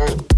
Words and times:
Thank 0.00 0.29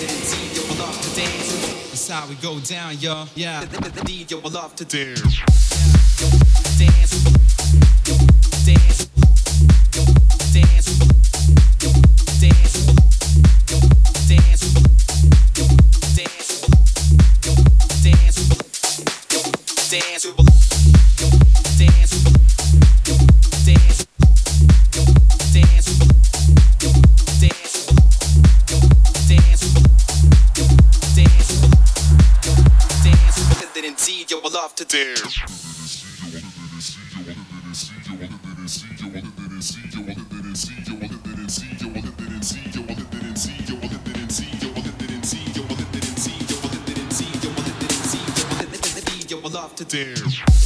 Indeed, 0.00 0.58
love 0.78 1.00
to 1.02 1.16
dance. 1.16 1.88
That's 1.88 2.08
how 2.08 2.28
we 2.28 2.36
go 2.36 2.60
down, 2.60 2.98
y'all. 2.98 3.28
Yeah. 3.34 3.62
Indeed, 3.98 4.30
you 4.30 4.38
will 4.38 4.50
love 4.50 4.76
to 4.76 4.84
dance. 4.84 6.47
Damn. 49.88 50.57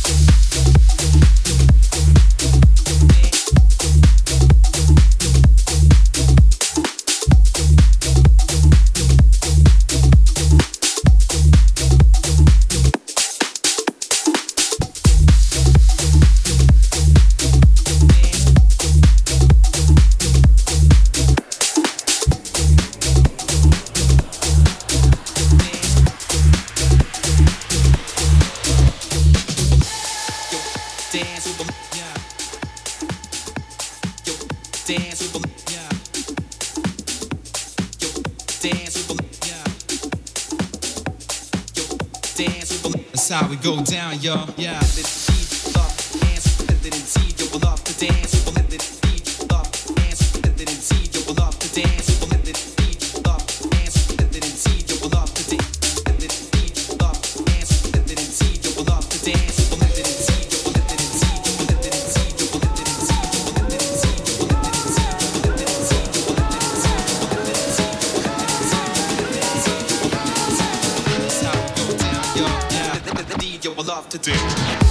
go 43.62 43.80
down, 43.82 44.20
y'all. 44.20 44.48
Yeah. 44.56 44.80
to 74.10 74.18
do. 74.18 74.81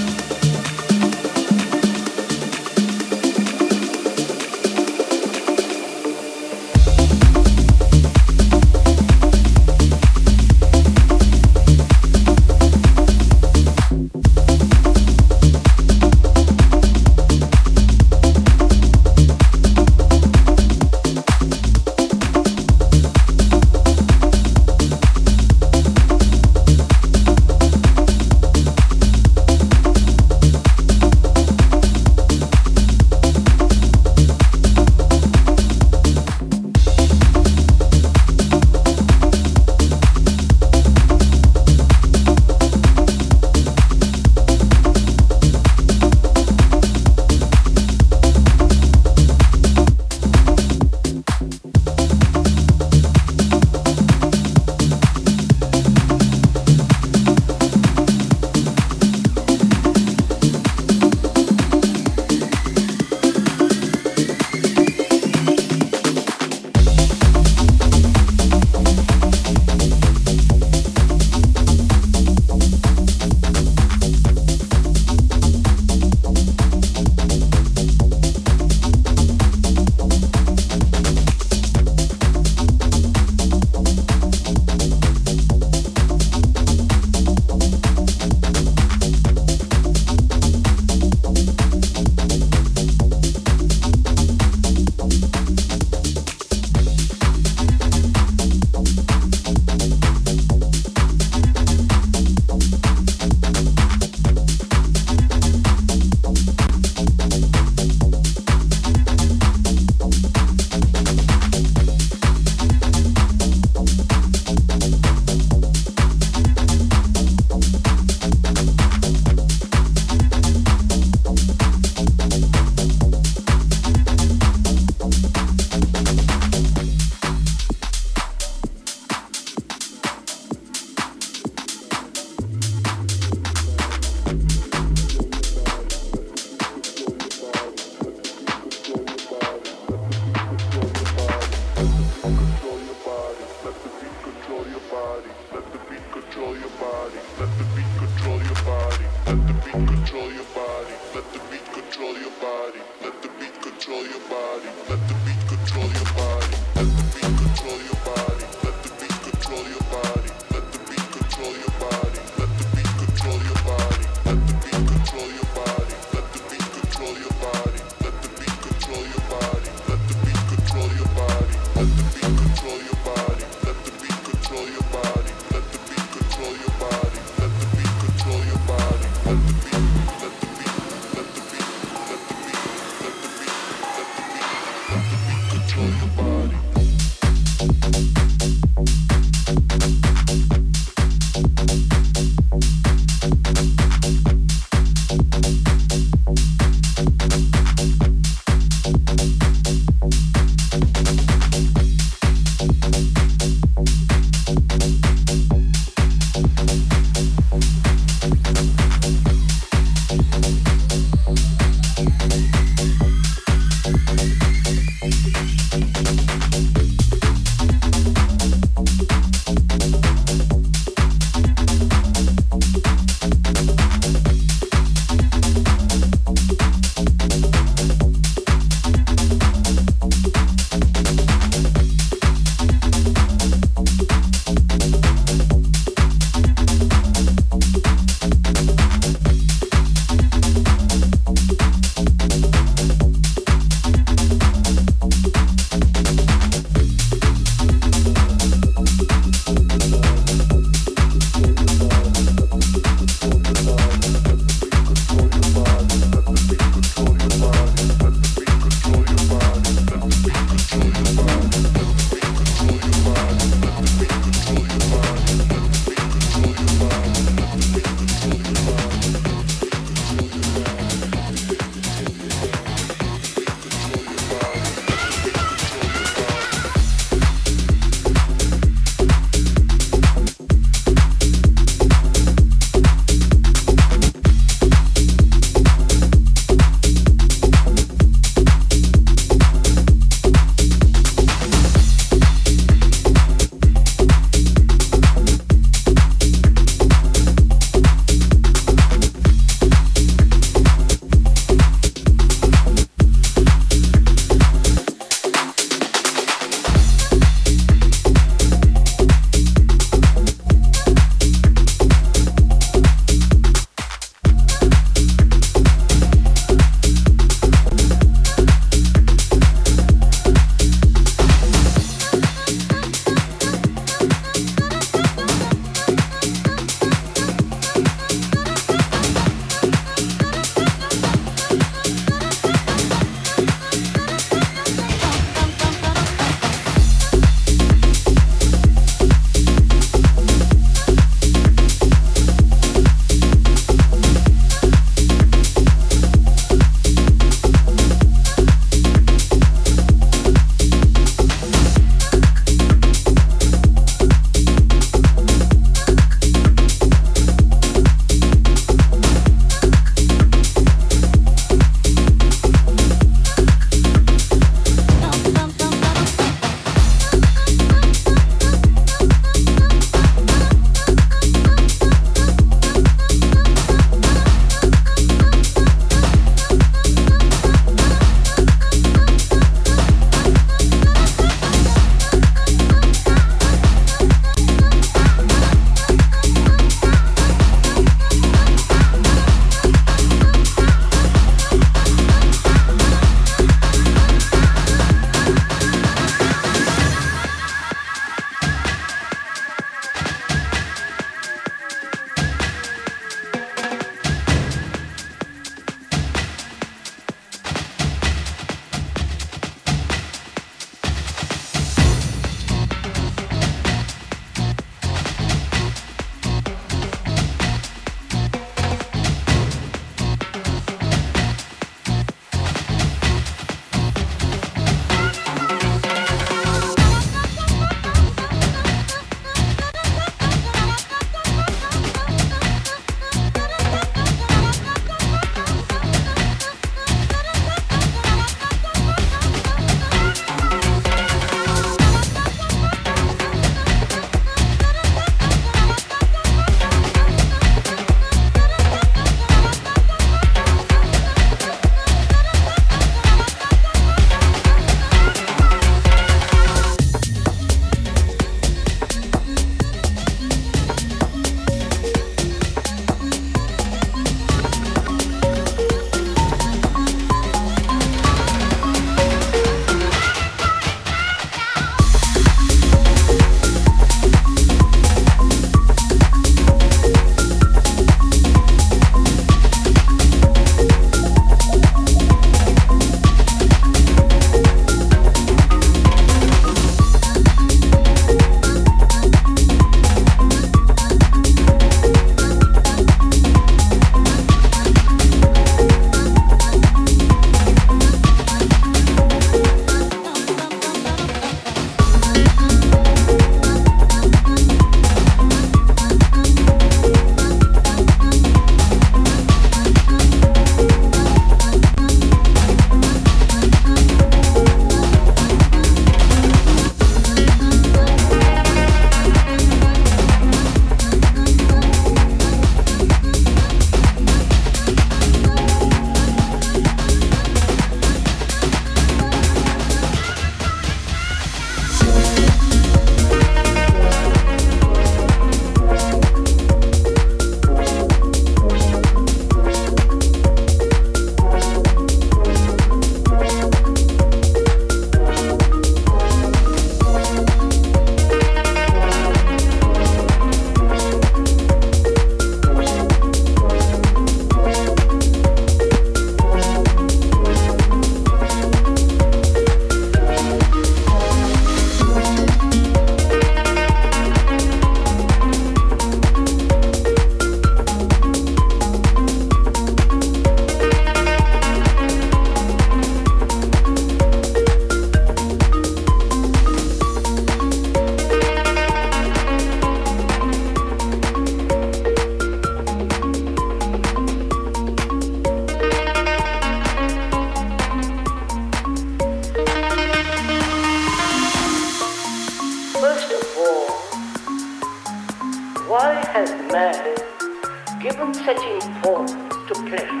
Searching 598.26 598.60
for 598.82 599.06
to 599.46 599.54
pleasure. 599.68 600.00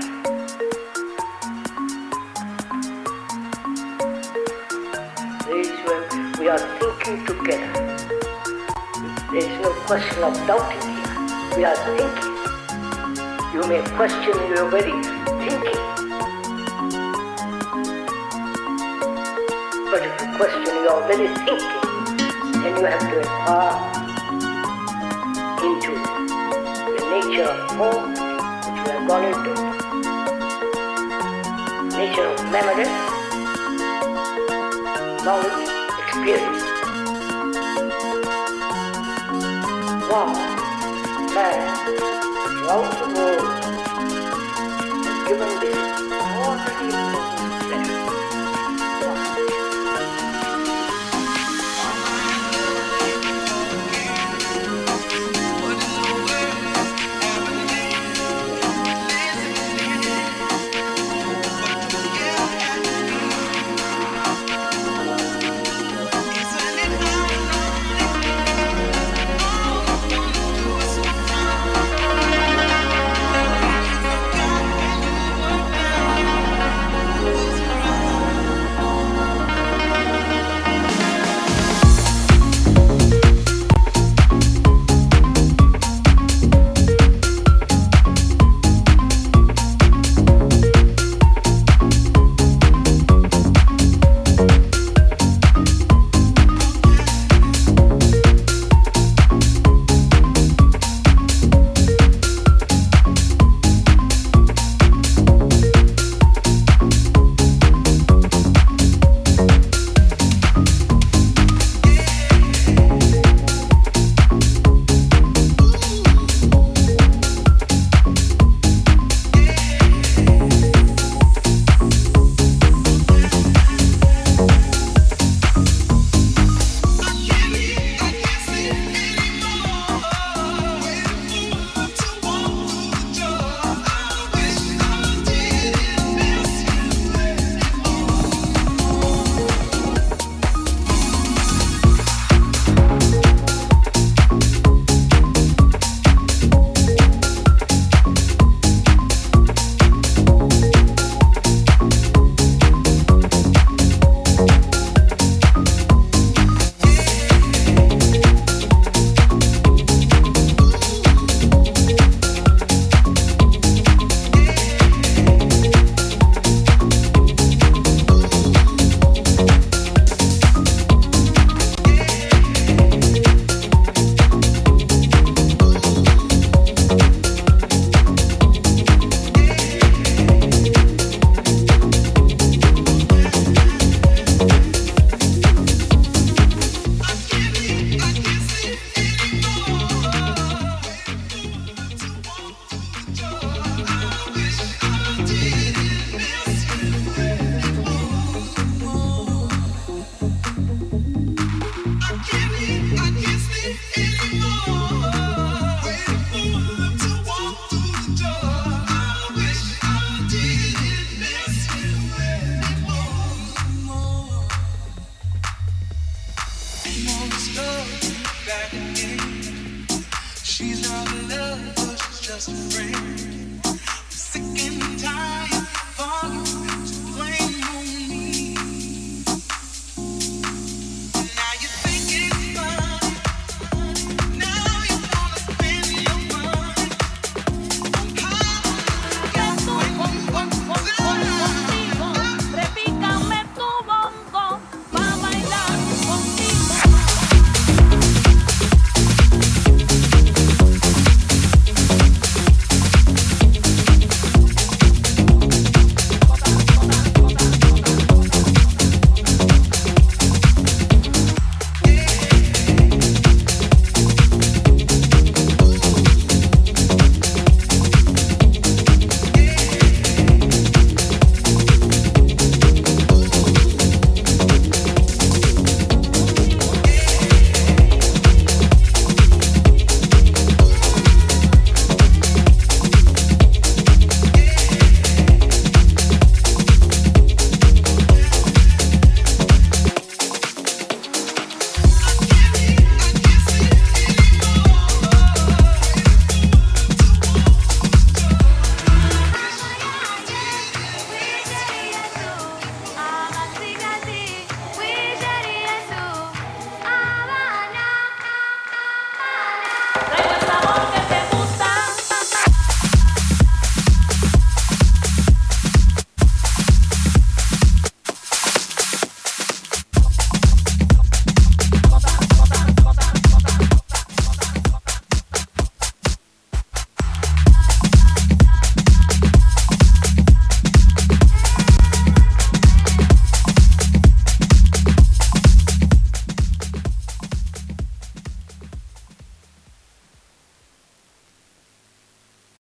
There 5.44 5.60
is 5.60 5.70
when 5.86 6.32
we 6.40 6.48
are 6.48 6.58
thinking 6.78 7.24
together. 7.24 7.72
There 9.30 9.44
is 9.44 9.60
no 9.60 9.70
question 9.86 10.24
of 10.24 10.34
doubting 10.48 10.80
here. 10.80 11.56
We 11.56 11.64
are 11.64 11.78
thinking. 11.86 12.34
You 13.54 13.62
may 13.68 13.80
question 13.94 14.34
your 14.50 14.68
very 14.70 14.96
thinking. 15.44 15.82
But 19.90 20.02
if 20.02 20.20
you 20.20 20.28
question 20.36 20.74
your 20.82 20.98
very 21.06 21.28
thinking, 21.46 21.84
then 22.62 22.76
you 22.76 22.86
have 22.86 23.00
to 23.00 23.18
inquire 23.20 24.05
into 25.66 25.92
the 26.96 27.02
nature 27.10 27.50
of 27.50 27.58
form 27.76 28.02
which 28.12 28.80
we 28.82 28.90
have 28.92 29.04
gone 29.08 29.24
into, 29.30 29.52
nature 31.96 32.28
of 32.28 32.38
memory, 32.52 32.88
knowledge, 35.24 35.68
experience. 36.02 36.62
Wow, 40.08 40.28
man, 41.34 41.58
throughout 42.48 42.88
the 43.00 43.05